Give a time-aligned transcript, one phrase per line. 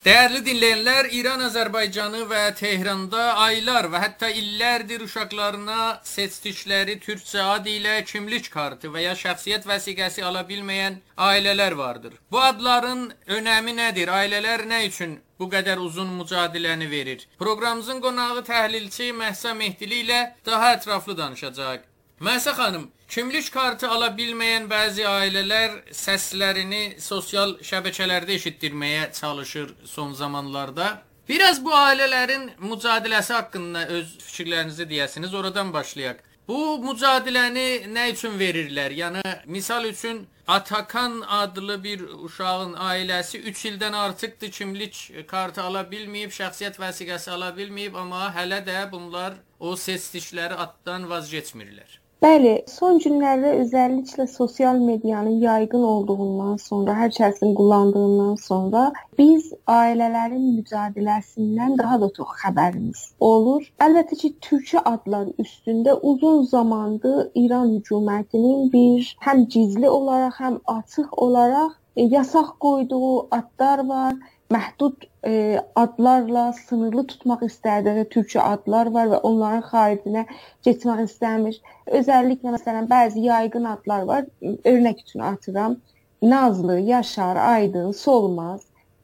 [0.00, 7.98] Dəyərli dinləyənlər, İran Azərbaycanı və Tehranda aylar və hətta illərdir uşaqlarına seçdikləri türkcə ad ilə
[8.08, 12.14] kimlik kartı və ya şəxsiyyət vəsiqəsi ala bilməyən ailələr vardır.
[12.32, 14.08] Bu adların önəmi nədir?
[14.08, 17.28] Ailələr nə üçün bu qədər uzun mücadiləni verir?
[17.44, 21.84] Proqramımızın qonağı təhlilçi Məhsə Mehdili ilə daha ətraflı danışacağıq.
[22.24, 31.02] Məhsə xanım, kimlik kartı ala bilməyən bəzi ailələr səslərini sosial şəbəkələrdə eşitdirməyə çalışır son zamanlarda.
[31.28, 36.22] Biraz bu ailələrin mücadiləsi haqqında öz fikirlərinizi deyəsiniz, oradan başlayaq.
[36.48, 38.94] Bu mücadiləni nə üçün verirlər?
[39.02, 44.98] Yəni misal üçün Atakan adlı bir uşağın ailəsi 3 ildən artıqdır kimlik
[45.30, 51.30] kartı ala bilməyib, şəxsiyyət vəsiqəsi ala bilməyib, amma hələ də bunlar o seçdikləri addan vaz
[51.30, 51.99] keçmirlər.
[52.24, 58.82] Bəli, son günlərdə özəlliklə sosial medianın yayğın olduğundan sonra, hər kəsin kullandığından sonra
[59.20, 63.64] biz ailələrin mücadeləsindən daha da çox xəbərimiz olur.
[63.86, 71.16] Əlbəttə ki, türkçə adlar üstündə uzun zamandır İran hökumətinin bir həm gizli olaraq, həm açıq
[71.28, 74.12] olaraq e, yasaq qoyduğu adlar var
[74.54, 80.24] məhdud e, adlarla sınırlı tutmaq istədiyi türkçə adlar var və onların xaricinə
[80.66, 81.60] getmək istəmir.
[81.98, 84.26] Özəlliklə məsələn bəzi yayğın adlar var.
[84.42, 85.76] Örnək üçün atıram.
[86.22, 88.60] Nazlı, Yaşar, Aydın, Solmaz.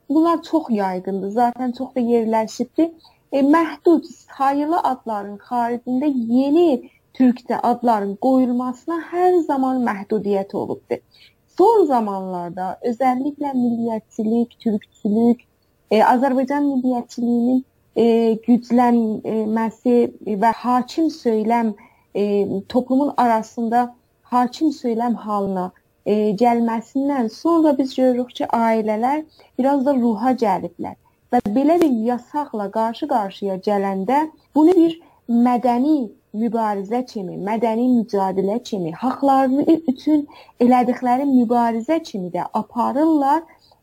[0.08, 1.30] Bunlar çox yayğındır.
[1.30, 2.90] Zaten çox da yerləşibdi.
[3.32, 4.04] E, məhdud,
[4.36, 11.00] sayılı adların xaricində yeni türkcə adların qoyulmasına hər zaman məhdudiyyət olubdu.
[11.58, 15.40] Son zamanlarda özəlliklə milliyyətçilik, türkçülük,
[15.90, 17.62] e, Azərbaycan milliyyətçiliyinin
[17.96, 18.04] e,
[18.46, 19.96] güclənməsi
[20.42, 21.72] və hakim söyləm
[22.14, 22.24] e,
[22.68, 25.70] toplumun arasında hakim söyləm halına
[26.06, 29.24] e, gəlməsindən sonra biz görürük ki, ailələr
[29.58, 30.96] biraz da ruha gəliblər.
[31.32, 35.00] Və belə bir yasaqla qarşı-qarşıya gələndə bunu bir
[35.48, 35.98] mədəni
[36.42, 40.26] mübarizə kimi, mədəni mücadilə kimi, haqlarını üçün
[40.60, 43.42] elədikləri mübarizə kimi də aparırlar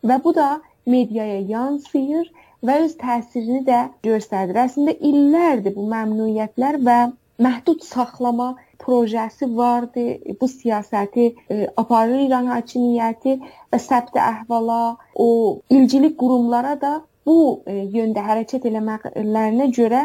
[0.10, 0.50] və bu da
[0.86, 2.30] mediaya yansıyır
[2.68, 4.60] və öz təsirini də göstərir.
[4.68, 7.00] Əslində illərdir bu məmnuniyyətlər və
[7.44, 10.06] məhdud saxlama projesi vardı.
[10.42, 13.38] Bu siyasəti e, aparır İran hakimiyyəti
[13.74, 15.28] və səbt əhvala, o
[15.70, 16.94] ilcilik qurumlara da
[17.26, 17.38] bu
[17.68, 20.04] e, yöndə hərəkət eləməklərinə görə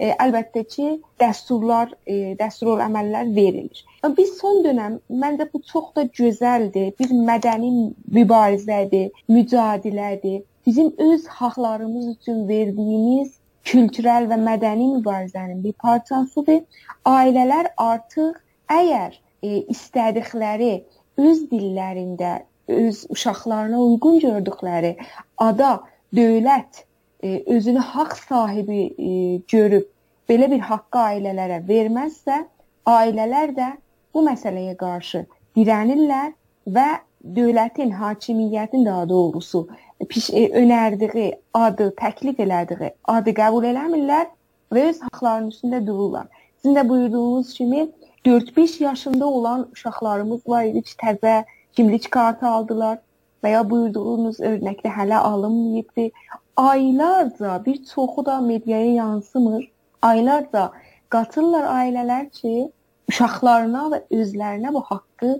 [0.00, 0.88] e, əlbəttə ki,
[1.20, 3.82] dəsturlar, e, dəsturol əməllər verilir.
[4.18, 6.92] Biz son dönəm məncə bu çox da gözəldir.
[7.00, 7.72] Bir mədəni
[8.16, 10.40] mübarizədir, mücadilədir.
[10.66, 13.36] Bizim öz haqlarımız üçün verdiyimiz
[13.70, 16.62] kültürel və mədəni mübarizənin bir parçasıdır.
[17.08, 18.40] Ailələr artıq
[18.72, 20.72] əgər e, istədikləri
[21.20, 22.38] öz dillərində
[22.70, 24.94] öz uşaqlarına uyğun gördükləri
[25.38, 25.72] ada
[26.16, 26.84] dövlət
[27.22, 29.86] özünü haqq sahibi e, görüb
[30.28, 32.44] belə bir haqqı ailələrə verməzsə,
[32.86, 33.68] ailələr də
[34.14, 35.24] bu məsələyə qarşı
[35.56, 36.32] dirənirlər
[36.76, 36.88] və
[37.36, 39.68] dövlətin, hakimiyyətin daha doğrusu
[40.08, 44.30] piş, e, önərdiyi adı, təklif elədiyi adı qəbul eləmirlər
[44.72, 46.26] və öz haqlarının üstündə dururlar.
[46.62, 47.88] Sizin də buyurduğunuz kimi
[48.26, 52.98] 4-5 yaşında olan uşaqlarımız var idi ki, təzə kimlik kartı aldılar
[53.44, 56.10] və ya buyurduğunuz örnəkdə hələ alınmayıbdı
[56.56, 59.64] aylarca bir çoxu da mediaya yansımır.
[60.02, 60.70] Aylarca
[61.10, 62.70] qatırlar ailələr ki,
[63.08, 65.32] uşaqlarına və özlərinə bu haqqı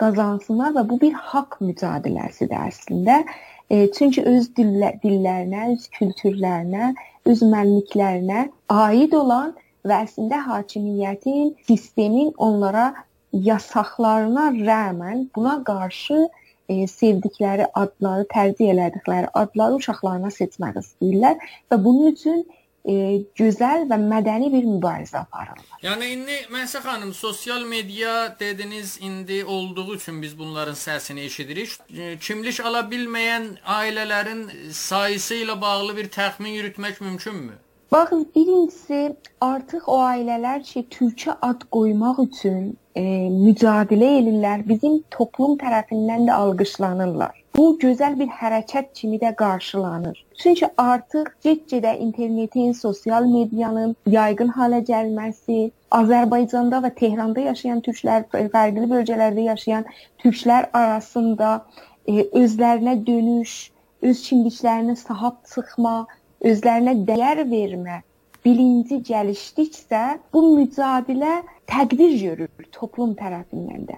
[0.00, 3.22] qazansınlar və bu bir haqq mücadiləsidir əslində.
[3.70, 6.92] E, çünki öz dillə, dillərinə, öz kültürlərinə,
[7.26, 9.52] öz mənliklərinə aid olan
[9.86, 12.92] və əslində hakimiyyətin, sistemin onlara
[13.32, 16.28] yasaqlarına rəğmən buna qarşı
[16.68, 21.42] e, sevdikləri adları, tərcih elədikləri adları uşaqlarına seçmək istəyirlər
[21.72, 22.42] və bunun üçün
[22.88, 22.94] e,
[23.40, 25.78] gözəl və mədəni bir mübarizə aparırlar.
[25.84, 31.78] Yəni indi Məhsə xanım, sosial media dediniz indi olduğu üçün biz bunların səsini eşidirik.
[31.90, 37.58] E, kimlik ala bilməyən ailələrin sayısı ilə bağlı bir təxmin yürütmək mümkünmü?
[37.92, 43.02] Baxın, birincisi artıq o ailələr ki, türkə ad qoymaq üçün e,
[43.32, 47.38] mücadilə edirlər, bizim toplum tərəfindən də alqışlanırlar.
[47.56, 50.20] Bu gözəl bir hərəkət kimi də qarşılanır.
[50.42, 55.58] Çünki artıq get-gedə internetin, sosial medianın yayğın hala gəlməsi,
[56.02, 59.88] Azərbaycanda və Tehranda yaşayan türklər, fərqli bölgələrdə yaşayan
[60.20, 61.56] türklər arasında
[62.04, 63.58] e, özlərinə dönüş,
[64.02, 65.96] öz kimliklərini sahab çıxma,
[66.44, 68.02] özlərinə dəyər vermə
[68.44, 70.02] bilinci gəlişdikcə
[70.32, 71.40] bu mücadilə
[71.70, 73.96] təqdir görür toplum tərəfindən də.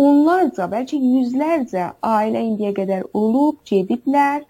[0.00, 4.42] Onlarca, bəlkə yüzlərcə ailə indiyə qədər olub, gediblər,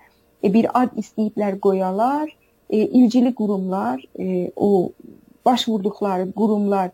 [0.43, 2.31] e, bir ad istəyiblər qoyalar,
[2.71, 4.93] e, ilgili qurumlar, e, o
[5.44, 6.91] baş vurduqları qurumlar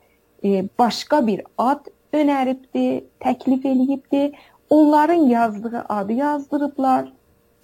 [0.79, 4.33] başqa bir ad önəribdi, təklif eləyibdi.
[4.71, 7.09] Onların yazdığı adı yazdırıblar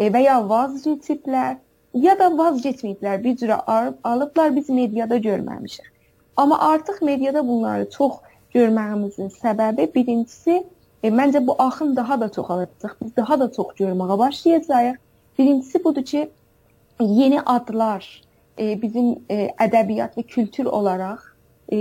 [0.00, 1.56] və ya vazgeçiblər
[1.94, 3.22] ya da vazgeçməyiblər.
[3.24, 3.58] Bir cürə
[4.04, 5.90] alıblar, biz mediada görməmişik.
[6.36, 8.12] Amma artıq mediada bunları çox
[8.54, 10.64] görməyimizin səbəbi birincisi,
[11.02, 12.96] e, məncə bu axın daha da çoxalacaq.
[13.02, 14.96] Biz daha da çox görməyə başlayacağıq.
[15.38, 16.30] Birincisi budur ki,
[17.00, 18.22] yeni adlar
[18.58, 21.22] e, bizim e, ədəbiyyat və kültür olaraq
[21.72, 21.78] e,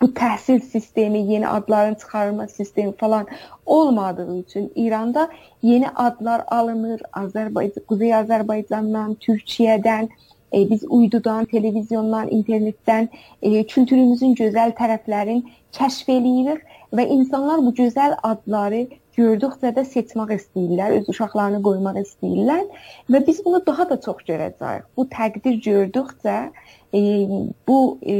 [0.00, 3.26] bu təhsil sistemi, yeni adların çıxarılma sistemi falan
[3.66, 5.28] olmadığı üçün İranda
[5.62, 7.00] yeni adlar alınır.
[7.12, 10.08] Azərbaycan, Quzey Azərbaycandan, Türkiyədən,
[10.54, 13.08] e, biz uydudan, televizyondan, internetdən
[13.42, 15.42] e, kültürümüzün gözəl tərəflərini
[15.78, 18.86] kəşf eləyirik və insanlar bu gözəl adları
[19.16, 22.64] gördükcə də seçmək istəyirlər, öz uşaqlarını qoymaq istəyirlər
[23.12, 24.88] və biz bunu daha da çox görəcəyik.
[24.96, 26.38] Bu təqdir gördükcə
[26.94, 27.02] e,
[27.68, 28.16] bu e,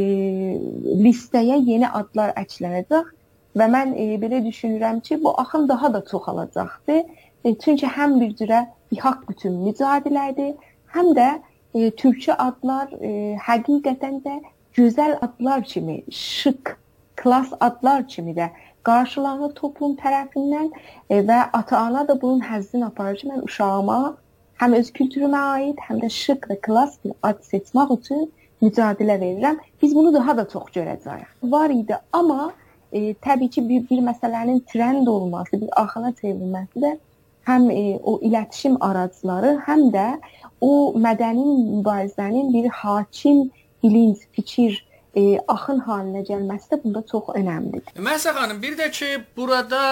[1.05, 3.13] listəyə yeni adlar əklənəcək
[3.59, 7.03] və mən e, belə düşünürəm ki, bu axın daha da çoxalacaqdır.
[7.45, 8.67] E, çünki həm bir cürə
[9.01, 10.55] haqq bütün mücadilədir,
[10.95, 11.29] həm də
[11.75, 14.39] e, türkçə adlar e, həqiqətən də
[14.77, 16.77] gözəl adlar kimi, şık,
[17.17, 18.49] klas adlar kimi də
[18.89, 20.71] qarşılanır toplum tərəfindən
[21.11, 23.99] e, və ata-ana da bunun həzzini aparır ki, mən uşağıma
[24.63, 28.27] həm öz kültürümə aid, həm də şık və klass bir ad seçmək üçün
[28.63, 29.59] mücadilə verirəm.
[29.83, 31.31] Biz bunu daha da çox görəcəyik.
[31.55, 32.53] Var idi, amma
[32.93, 36.93] e, təbii ki, bir, bir məsələnin trend olması, bir axına çevrilməsi də
[37.49, 40.07] həm e, o iletişim aracıları, həm də
[40.61, 40.73] o
[41.07, 41.47] mədəni
[41.79, 43.51] mübarizənin bir hakim
[43.83, 44.85] bilinc, fikir
[45.17, 48.01] e, axın halinə gəlməsi də bunda çox əhəmiylidir.
[48.09, 49.83] Məsəl xanım, bir də ki, burada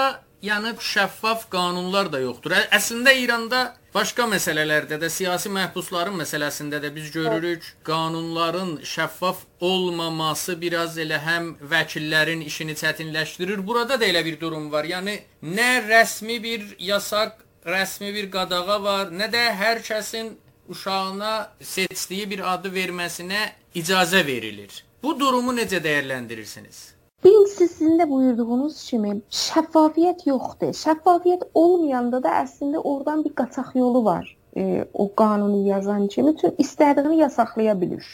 [0.43, 2.55] yəni şəffaf qanunlar da yoxdur.
[2.73, 3.61] Əslində İranda
[3.95, 11.53] başqa məsələlərdə də siyasi məhbusların məsələsində də biz görürük, qanunların şəffaf olmaması biraz elə həm
[11.73, 13.65] vəkillərin işini çətinləşdirir.
[13.67, 14.89] Burada da elə bir durum var.
[14.89, 20.39] Yəni nə rəsmi bir yasaq, rəsmi bir qadağa var, nə də hər kəsin
[20.71, 23.43] uşağına seçdiyi bir adı verməsinə
[23.75, 24.85] icazə verilir.
[25.03, 26.79] Bu durumu necə dəyərləndirirsiniz?
[27.25, 30.71] Birincisi sizin də buyurduğunuz kimi şəffafiyət yoxdur.
[30.77, 34.37] Şəffafiyət olmayanda da əslində oradan bir qaçaq yolu var.
[34.57, 38.07] E, o qanunu yazan kimi üçün istədiyini yasaqlaya bilir.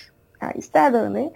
[0.43, 1.31] Yəni istədiyini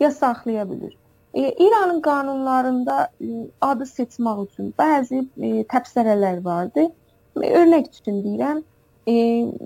[0.00, 0.98] yasaqlaya bilir.
[1.34, 3.26] E, İranın qanunlarında e,
[3.60, 6.90] adı seçmək üçün bəzi e, təbsirələr vardı.
[7.40, 8.62] E, örnək üçün deyirəm,
[9.06, 9.14] e,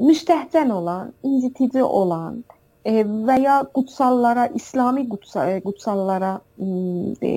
[0.08, 2.42] müstəhcən olan, incitici olan,
[2.84, 7.32] e, və ya qutsallara, İslami qutsal, e, qutsallara e,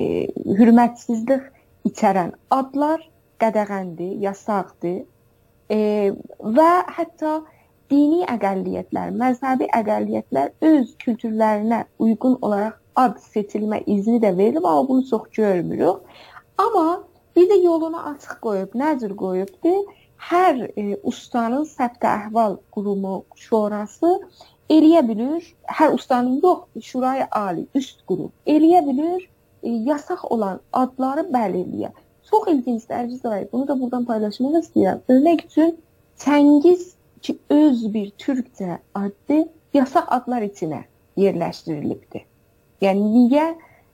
[0.58, 1.48] hörmətsizlik
[1.88, 3.02] içərən adlar
[3.42, 5.00] qədəğəndir, yasaqdır.
[5.70, 5.78] E,
[6.58, 7.40] və hətta
[7.92, 15.06] dini əqəlliyyətlər, məzhəbi əqəlliyyətlər öz kültürlərinə uyğun olaraq ad seçilmə izni də verilib, amma bunu
[15.08, 15.96] çox görmürük.
[16.58, 17.02] Amma
[17.36, 19.74] bir də yolunu açıq qoyub, nə cür qoyubdu?
[20.30, 23.14] Hər e, ustanın səbt əhval qurumu
[23.44, 24.12] şurası
[24.70, 25.46] eləyə bilir,
[25.78, 29.24] hər ustanın yox, Şurayı Ali, üst qrup eləyə bilir,
[29.62, 31.90] e, yasaq olan adları bəli eləyə.
[32.30, 35.02] Çox ilgincdir Ərciz Ağay, bunu da buradan paylaşmaq istəyirəm.
[35.10, 35.74] Örnək üçün
[36.22, 39.38] Çəngiz ki öz bir türkcə addı
[39.74, 40.84] yasaq adlar içinə
[41.18, 42.22] yerləşdirilibdi.
[42.84, 43.46] Yəni niyə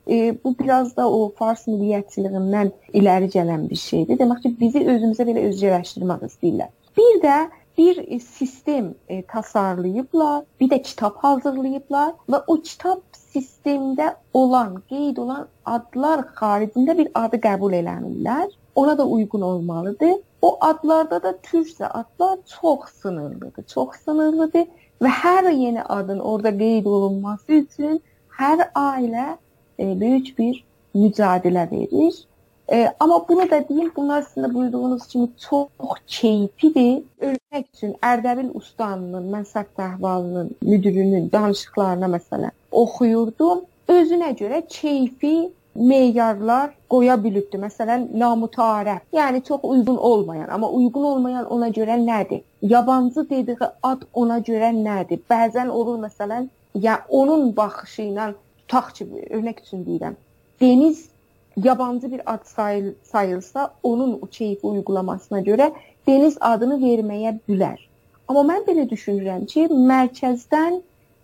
[0.09, 4.19] e, bu biraz da o fars milliyyətçiliyindən irəli gələn bir şeydir.
[4.19, 6.71] Demək ki, bizi özümüzə belə özgələşdirmək istəyirlər.
[6.97, 7.37] Bir də
[7.77, 15.21] bir e, sistem e, tasarlayıblar, bir də kitab hazırlayıblar və o kitab sistemdə olan, qeyd
[15.23, 18.49] olan adlar xaricində bir adı qəbul eləmirlər.
[18.75, 20.17] Ona da uyğun olmalıdır.
[20.41, 24.65] O adlarda da türkcə adlar çox sınırlıdır, çox sınırlıdır
[25.03, 27.99] və hər yeni adın orada qeyd olunması üçün
[28.39, 29.37] hər ailə
[29.79, 30.63] e, böyük bir
[30.95, 32.25] mücadilə verir
[32.71, 35.67] E, amma bunu da deyim, bunlar sizin də buyurduğunuz kimi çox
[36.07, 37.03] keyfidir.
[37.21, 43.63] Örnək üçün Ərdəbil ustanının, mən sərt əhvalının müdirinin danışıqlarına məsələn oxuyurdum.
[43.89, 47.57] Özünə görə keyfi meyarlar qoya bilibdi.
[47.57, 52.43] Məsələn, namutarəf, yəni çox uyğun olmayan, amma uyğun olmayan ona görə nədir?
[52.61, 55.25] Yabancı dediyi ad ona görə nədir?
[55.31, 58.33] Bəzən olur məsələn, ya onun baxışı ilə
[58.69, 60.15] tutaq ki, örnək üçün deyirəm.
[60.61, 61.09] Deniz
[61.57, 65.71] yabancı bir ad sayıl sayılsa, onun o keyfi uygulamasına görə
[66.07, 67.79] Deniz adını verməyə bilər.
[68.27, 70.79] Amma mən belə düşünürəm ki, mərkəzdən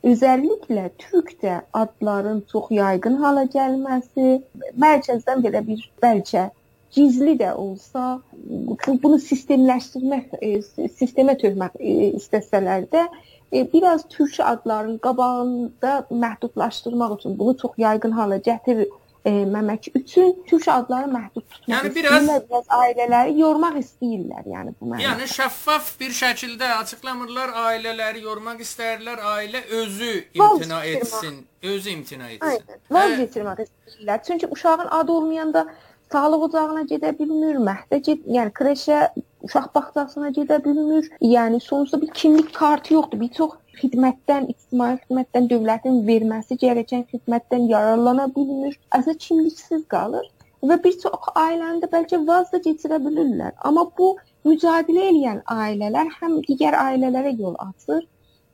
[0.06, 4.42] özəlliklə türkcə adların çox yaygın hala gəlməsi,
[4.82, 6.50] mərkəzdən belə bir bəlkə
[6.96, 13.08] gizli də olsa bu, bunu sistemləşdirmək, e, sistemə tökmək e, istəsələr də
[13.54, 18.88] e, biraz türkçə adların qabağında məhdudlaşdırmaq üçün bunu çox yayğın hala gətirir
[19.26, 24.92] e, məmək üçün türkçə adları məhdud tutmaq yəni biraz, biraz ailələri yormaq istəyirlər, yəni bu
[24.92, 25.06] mənada.
[25.08, 32.48] Yəni şəffaf bir şəkildə açıqlamırlar, ailələri yormaq istəyirlər, ailə özü imtina etsin, özü imtina etsin.
[32.52, 32.86] Aynen.
[32.92, 34.24] Vaz keçirmək istəyirlər.
[34.28, 35.68] Çünki uşağın adı olmayanda
[36.12, 39.00] sağlıq ocağına gedə bilmir, məhdə ged, yəni kreşə,
[39.48, 41.10] uşaq bağçasına gedə bilmir.
[41.22, 43.20] Yəni sonuçta bir kimlik kartı yoxdur.
[43.20, 48.78] Bir çox xidmətdən, ictimai xidmətdən dövlətin verməsi gərəkən xidmətdən yararlana bilmir.
[48.96, 50.32] Əslində kimliksiz qalır
[50.70, 53.54] və bir çox ailəni də bəlkə vaz da keçirə bilirlər.
[53.68, 54.16] Amma bu
[54.48, 58.06] mücadilə edən ailələr həm digər ailələrə yol açır,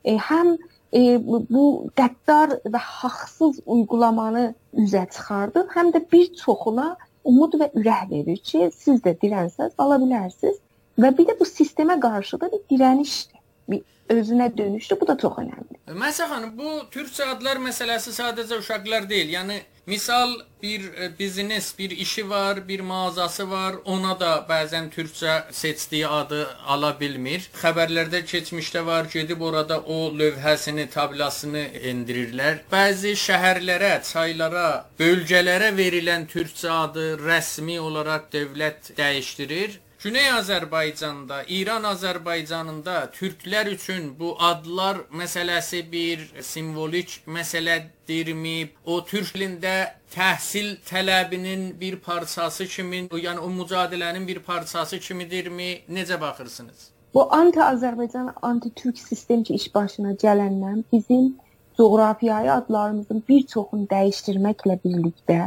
[0.04, 0.56] e, həm
[0.92, 1.64] e, bu
[2.00, 4.44] qəddar və haqsız uygulamanı
[4.84, 6.92] üzə çıxardır, həm də bir çoxuna
[7.24, 10.58] umud və ürək verir ki, siz də dirənsəz ala bilərsiniz
[11.02, 13.40] və bir də bu sistemə qarşı da bir dirənişdir.
[13.68, 15.00] Bir özünə dönüşdür.
[15.00, 15.96] Bu da çox əhəmiylidir.
[16.04, 19.32] Məsələn xanım, bu türkçə adlar məsələsi sadəcə uşaqlar deyil.
[19.36, 20.30] Yəni misal
[20.62, 26.46] bir e, biznes, bir işi var, bir mağazası var, ona da bəzən türkçə seçdiyi adı
[26.66, 27.48] ala bilmir.
[27.62, 32.62] Xəbərlərdə keçmişdə var, gedib orada o lövhəsini, tablasını endirirlər.
[32.72, 39.80] Bəzi şəhərlərə, çaylara, bölgələrə verilən türkçə adı rəsmi olaraq dövlət dəyişdirir.
[40.02, 48.54] Güney Azərbaycanda, İran Azərbaycanında türklər üçün bu adlar məsələsi bir simvolik məsələdirmi?
[48.84, 49.74] O türk dilində
[50.14, 55.70] təhsil tələbinin bir parçası kimi, yəni o mücadilənin bir parçası kimidirmi?
[55.98, 56.90] Necə baxırsınız?
[57.14, 61.36] Bu anti-Azərbaycan, anti-türk sistem ki iş başına gələndən bizim
[61.78, 65.40] coğrafiyayı adlarımızın bir çoxunu dəyişdirməklə birlikdə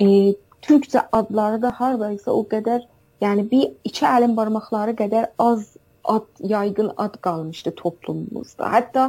[0.00, 0.08] e,
[0.62, 2.86] türkcə adları da hardaysa o qədər
[3.22, 5.68] Yəni bir iki əlin barmaqları qədər az
[6.04, 8.70] ad, yayğın ad qalmışdı toplumumuzda.
[8.76, 9.04] Hətta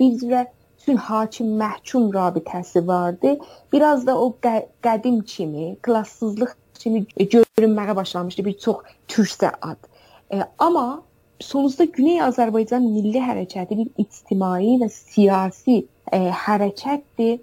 [0.00, 0.44] bizdə
[0.84, 3.38] sülh hakim məhkum rabitəsi vardı.
[3.72, 4.54] Biraz da o qə
[4.84, 9.88] qədim kimi, klassızlıq kimi görünməyə başlamışdı bir çox türkcə ad.
[10.32, 11.02] E, amma
[11.40, 15.80] sonuçta Güney Azərbaycan milli hərəkəti bir ictimai və siyasi
[16.12, 17.40] e, hərəkətdir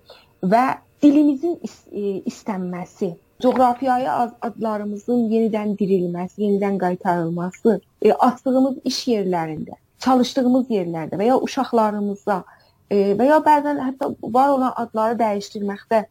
[0.53, 0.63] və
[1.01, 10.69] dilimizin is e, istənməsi coğrafiyaya adlarımızın yenidən dirilməsi, yenidən qaytarılması, e, açdığımız iş yerlərində, çalışdığımız
[10.69, 12.43] yerlərdə və ya uşaqlarımıza
[12.89, 16.03] e, və ya bəzən hətta var olan adları dəyişdirməkdə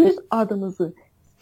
[0.00, 0.92] öz adımızı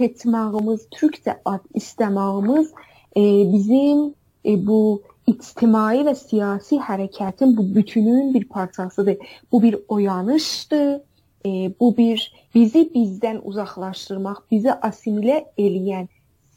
[0.00, 2.72] seçməyimiz, türkcə ad istəməyimiz
[3.16, 3.22] e,
[3.52, 4.10] bizim
[4.44, 9.16] e, bu ictimai və siyasi hərəkətin bu bütünün bir parçasıdır.
[9.52, 11.00] Bu bir oyanışdır
[11.46, 16.08] e, bu bir bizi bizdən uzaqlaşdırmaq, bizi assimilə eləyən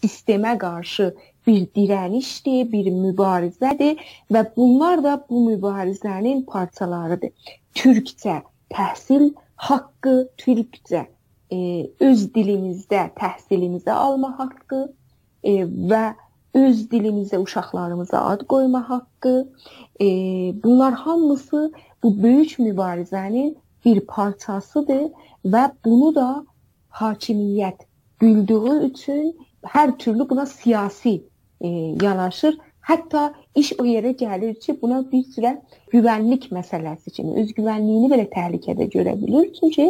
[0.03, 1.13] sistemə qarşı
[1.47, 4.01] bir dirənişdir, bir mübarizədir
[4.33, 7.31] və bunlar da bu mübarizənin parçalarıdır.
[7.75, 8.41] Türkcə
[8.73, 11.05] təhsil haqqı, türkcə
[11.51, 11.57] e,
[11.99, 14.85] öz dilimizdə təhsilimizi alma haqqı
[15.43, 16.05] e, və
[16.55, 19.35] öz dilimizdə uşaqlarımıza ad qoyma haqqı,
[20.01, 20.07] e,
[20.63, 21.71] bunlar hamısı
[22.03, 25.07] bu böyük mübarizənin bir parçasıdır
[25.53, 26.29] və bunu da
[27.01, 27.85] hakimiyyət
[28.21, 29.33] bildiyi üçün
[29.75, 31.23] hər türlü buna siyasi
[31.61, 31.67] e,
[32.01, 32.57] yanaşır.
[32.85, 35.55] Hətta iş o yerə gəlir ki, buna bir sürə
[35.93, 39.47] güvənlik məsələsi kimi öz güvənliyini belə təhlükədə görə bilir.
[39.59, 39.87] Çünki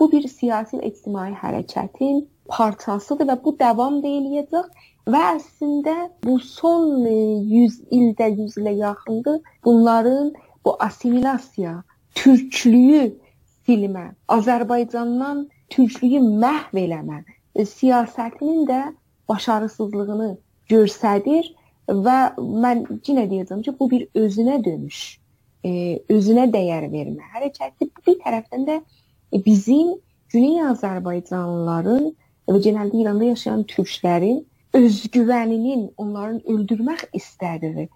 [0.00, 6.36] bu bir siyasi və ictimai hərəkətin parçasıdır və bu davam da eləyəcək və əslində bu
[6.40, 10.32] son 100 ildə, 100 ilə yaxındır bunların
[10.64, 11.82] bu assimilyasiya,
[12.14, 13.23] türklüyü
[13.66, 17.20] silmə, Azərbaycandan türklüyü məhv eləmə
[17.54, 18.80] e, siyasətinin də
[19.28, 20.30] başarısızlığını
[20.70, 21.50] göstərir
[21.88, 25.00] və mən yenə deyəcəm ki, bu bir özünə dönüş,
[25.64, 25.70] e,
[26.12, 27.90] özünə dəyər vermə hərəkəti.
[28.06, 28.80] Bir tərəfdən də
[29.46, 29.94] bizim
[30.34, 32.06] Güney Azərbaycanlıların
[32.50, 34.40] və genəldə İranda yaşayan türklərin
[34.74, 37.88] özgüvəninin, onların öldürmək istədiyi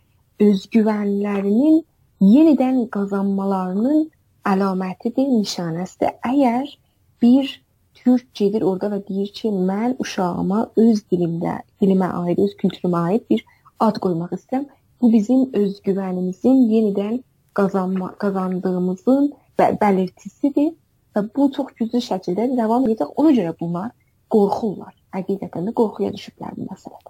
[0.45, 1.81] özgüvənlərinin
[2.23, 4.07] yenidən qazanmalarının
[4.53, 6.15] əlamətidir, nişanəsidir.
[6.33, 6.73] Əgər
[7.23, 7.51] bir
[8.01, 13.25] türk gedir orada və deyir ki, mən uşağıma öz dilimdə, dilimə aid, öz kültürümə aid
[13.31, 13.45] bir
[13.87, 14.67] ad qoymaq istəyirəm.
[15.01, 17.21] Bu bizim özgüvənimizin yenidən
[17.59, 20.73] qazanma, qazandığımızın bəlirtisidir
[21.17, 23.15] və bu çox güclü şəkildə davam edəcək.
[23.23, 23.93] Ona görə bunlar
[24.35, 24.95] qorxurlar.
[25.17, 27.07] Həqiqətən də qorxuya düşüblər bu məsələdə.